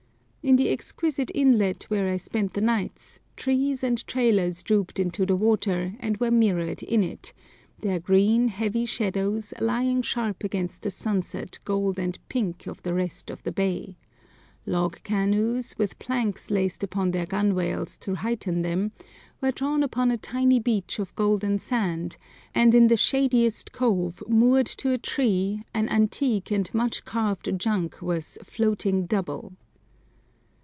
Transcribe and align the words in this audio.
In 0.43 0.55
the 0.55 0.69
exquisite 0.71 1.29
inlet 1.35 1.83
where 1.83 2.09
I 2.09 2.17
spent 2.17 2.53
the 2.53 2.61
night, 2.61 3.19
trees 3.37 3.83
and 3.83 4.03
trailers 4.07 4.63
drooped 4.63 4.99
into 4.99 5.23
the 5.23 5.35
water 5.35 5.93
and 5.99 6.17
were 6.17 6.31
mirrored 6.31 6.81
in 6.81 7.03
it, 7.03 7.31
their 7.81 7.99
green, 7.99 8.47
heavy 8.47 8.85
shadows 8.87 9.53
lying 9.61 10.01
sharp 10.01 10.43
against 10.43 10.81
the 10.81 10.89
sunset 10.89 11.59
gold 11.63 11.99
and 11.99 12.17
pink 12.27 12.65
of 12.65 12.81
the 12.81 12.95
rest 12.95 13.29
of 13.29 13.43
the 13.43 13.51
bay; 13.51 13.97
log 14.65 15.03
canoes, 15.03 15.75
with 15.77 15.99
planks 15.99 16.49
laced 16.49 16.83
upon 16.83 17.11
their 17.11 17.27
gunwales 17.27 17.95
to 17.99 18.15
heighten 18.15 18.63
them, 18.63 18.93
were 19.41 19.51
drawn 19.51 19.83
upon 19.83 20.09
a 20.09 20.17
tiny 20.17 20.59
beach 20.59 20.97
of 20.97 21.15
golden 21.15 21.59
sand, 21.59 22.17
and 22.55 22.73
in 22.73 22.87
the 22.87 22.97
shadiest 22.97 23.71
cove, 23.71 24.23
moored 24.27 24.65
to 24.65 24.89
a 24.91 24.97
tree, 24.97 25.61
an 25.75 25.87
antique 25.89 26.49
and 26.49 26.73
much 26.73 27.05
carved 27.05 27.59
junk 27.59 28.01
was 28.01 28.39
"floating 28.43 29.05
double." 29.05 29.53